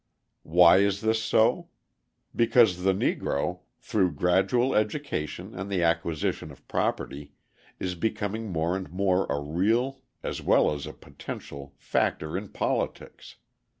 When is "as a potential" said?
10.73-11.75